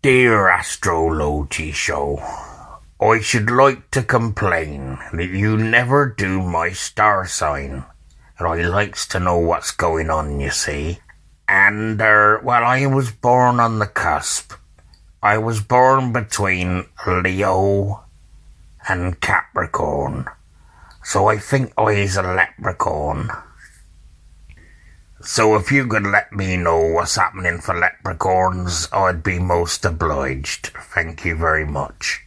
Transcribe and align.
Dear 0.00 0.48
Astrology 0.48 1.72
Show, 1.72 2.22
I 3.00 3.18
should 3.18 3.50
like 3.50 3.90
to 3.90 4.04
complain 4.04 4.96
that 5.12 5.30
you 5.30 5.56
never 5.56 6.06
do 6.06 6.40
my 6.40 6.70
star 6.70 7.26
sign. 7.26 7.84
And 8.38 8.46
I 8.46 8.62
likes 8.62 9.08
to 9.08 9.18
know 9.18 9.38
what's 9.38 9.72
going 9.72 10.08
on, 10.08 10.38
you 10.38 10.50
see. 10.50 11.00
And, 11.48 12.00
uh, 12.00 12.38
well, 12.44 12.62
I 12.62 12.86
was 12.86 13.10
born 13.10 13.58
on 13.58 13.80
the 13.80 13.88
cusp. 13.88 14.52
I 15.20 15.36
was 15.38 15.60
born 15.60 16.12
between 16.12 16.86
Leo 17.04 18.04
and 18.88 19.20
Capricorn. 19.20 20.26
So 21.02 21.26
I 21.26 21.38
think 21.38 21.72
I 21.76 21.82
I's 21.82 22.16
a 22.16 22.22
leprechaun. 22.22 23.30
So 25.20 25.56
if 25.56 25.72
you 25.72 25.86
could 25.86 26.06
let 26.06 26.32
me 26.32 26.56
know 26.56 26.80
what's 26.80 27.16
happening 27.16 27.60
for 27.60 27.76
leprechauns, 27.76 28.88
I'd 28.92 29.22
be 29.22 29.40
most 29.40 29.84
obliged. 29.84 30.68
Thank 30.68 31.24
you 31.24 31.34
very 31.34 31.66
much. 31.66 32.17